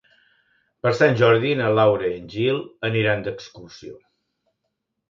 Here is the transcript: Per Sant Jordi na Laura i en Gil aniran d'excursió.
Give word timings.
Per 0.85 0.93
Sant 0.99 1.13
Jordi 1.19 1.51
na 1.61 1.69
Laura 1.81 2.09
i 2.09 2.17
en 2.23 2.27
Gil 2.37 2.59
aniran 2.91 3.23
d'excursió. 3.31 3.97